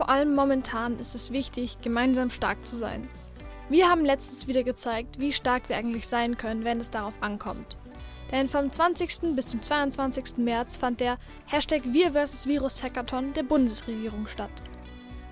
[0.00, 3.06] Vor allem momentan ist es wichtig, gemeinsam stark zu sein.
[3.68, 7.76] Wir haben letztens wieder gezeigt, wie stark wir eigentlich sein können, wenn es darauf ankommt.
[8.32, 9.36] Denn vom 20.
[9.36, 10.38] bis zum 22.
[10.38, 12.46] März fand der Hashtag Wir vs.
[12.46, 14.62] Virus Hackathon der Bundesregierung statt.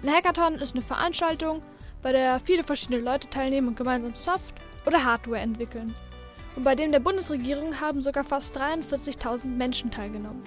[0.03, 1.63] Ein Hackathon ist eine Veranstaltung,
[2.03, 5.95] bei der viele verschiedene Leute teilnehmen und gemeinsam Soft- oder Hardware entwickeln.
[6.57, 10.43] Und bei dem der Bundesregierung haben sogar fast 43.000 Menschen teilgenommen.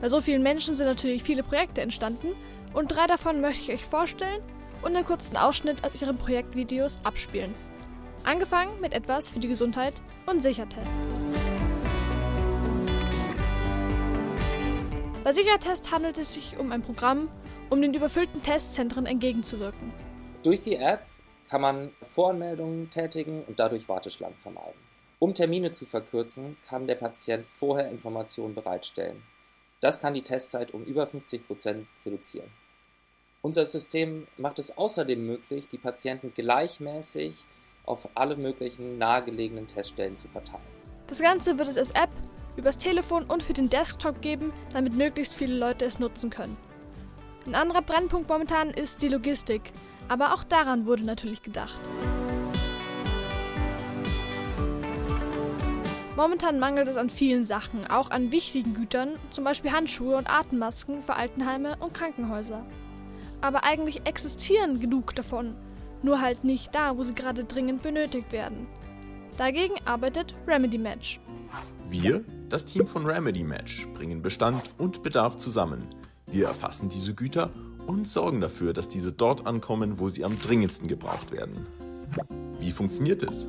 [0.00, 2.34] Bei so vielen Menschen sind natürlich viele Projekte entstanden
[2.74, 4.42] und drei davon möchte ich euch vorstellen
[4.82, 7.54] und einen kurzen Ausschnitt aus ihren Projektvideos abspielen.
[8.24, 9.94] Angefangen mit etwas für die Gesundheit
[10.26, 10.98] und Sichertest.
[15.24, 17.28] Bei Sichertest handelt es sich um ein Programm,
[17.70, 19.92] um den überfüllten Testzentren entgegenzuwirken.
[20.42, 21.00] Durch die App
[21.48, 24.78] kann man Voranmeldungen tätigen und dadurch Warteschlangen vermeiden.
[25.18, 29.22] Um Termine zu verkürzen, kann der Patient vorher Informationen bereitstellen.
[29.80, 32.50] Das kann die Testzeit um über 50 Prozent reduzieren.
[33.42, 37.46] Unser System macht es außerdem möglich, die Patienten gleichmäßig
[37.86, 40.62] auf alle möglichen nahegelegenen Teststellen zu verteilen.
[41.06, 42.10] Das Ganze wird es als App,
[42.56, 46.56] übers Telefon und für den Desktop geben, damit möglichst viele Leute es nutzen können.
[47.46, 49.72] Ein anderer Brennpunkt momentan ist die Logistik,
[50.08, 51.80] aber auch daran wurde natürlich gedacht.
[56.18, 61.00] Momentan mangelt es an vielen Sachen, auch an wichtigen Gütern, zum Beispiel Handschuhe und Atemmasken
[61.00, 62.66] für Altenheime und Krankenhäuser.
[63.40, 65.54] Aber eigentlich existieren genug davon,
[66.02, 68.66] nur halt nicht da, wo sie gerade dringend benötigt werden.
[69.36, 71.20] Dagegen arbeitet Remedy Match.
[71.88, 75.86] Wir, das Team von Remedy Match, bringen Bestand und Bedarf zusammen.
[76.26, 77.52] Wir erfassen diese Güter
[77.86, 81.64] und sorgen dafür, dass diese dort ankommen, wo sie am dringendsten gebraucht werden.
[82.58, 83.48] Wie funktioniert es?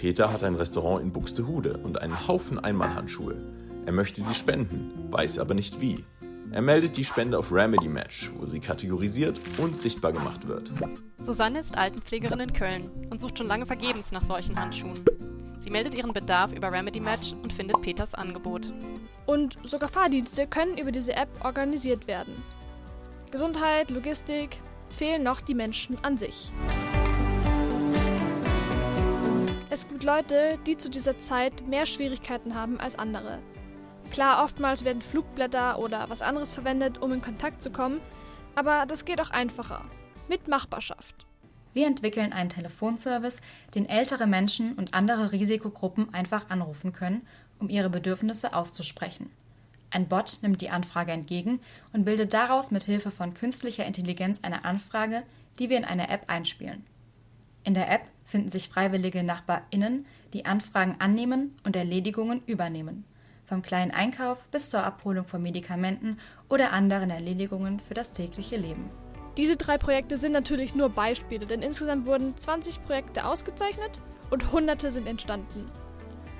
[0.00, 3.36] Peter hat ein Restaurant in Buxtehude und einen Haufen Einmalhandschuhe.
[3.84, 6.06] Er möchte sie spenden, weiß aber nicht wie.
[6.52, 10.72] Er meldet die Spende auf Remedy Match, wo sie kategorisiert und sichtbar gemacht wird.
[11.18, 14.98] Susanne ist Altenpflegerin in Köln und sucht schon lange vergebens nach solchen Handschuhen.
[15.58, 18.72] Sie meldet ihren Bedarf über Remedy Match und findet Peters Angebot.
[19.26, 22.42] Und sogar Fahrdienste können über diese App organisiert werden.
[23.30, 26.54] Gesundheit, Logistik, fehlen noch die Menschen an sich.
[29.72, 33.38] Es gibt Leute, die zu dieser Zeit mehr Schwierigkeiten haben als andere.
[34.10, 38.00] Klar, oftmals werden Flugblätter oder was anderes verwendet, um in Kontakt zu kommen,
[38.56, 39.84] aber das geht auch einfacher.
[40.28, 41.24] Mit Machbarschaft.
[41.72, 43.42] Wir entwickeln einen Telefonservice,
[43.76, 47.24] den ältere Menschen und andere Risikogruppen einfach anrufen können,
[47.60, 49.30] um ihre Bedürfnisse auszusprechen.
[49.92, 51.60] Ein Bot nimmt die Anfrage entgegen
[51.92, 55.22] und bildet daraus mit Hilfe von künstlicher Intelligenz eine Anfrage,
[55.60, 56.84] die wir in eine App einspielen.
[57.64, 63.04] In der App finden sich freiwillige NachbarInnen, die Anfragen annehmen und Erledigungen übernehmen
[63.50, 66.18] vom kleinen Einkauf bis zur Abholung von Medikamenten
[66.48, 68.88] oder anderen Erledigungen für das tägliche Leben.
[69.36, 74.00] Diese drei Projekte sind natürlich nur Beispiele, denn insgesamt wurden 20 Projekte ausgezeichnet
[74.30, 75.68] und hunderte sind entstanden.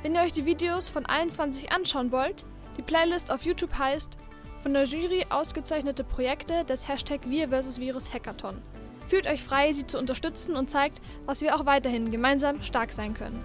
[0.03, 2.45] Wenn ihr euch die Videos von allen 20 anschauen wollt,
[2.77, 4.17] die Playlist auf YouTube heißt
[4.61, 7.81] von der Jury ausgezeichnete Projekte des Hashtag Wir vs.
[7.81, 8.63] Virus Hackathon.
[9.11, 13.13] Fühlt euch frei, sie zu unterstützen und zeigt, dass wir auch weiterhin gemeinsam stark sein
[13.13, 13.43] können.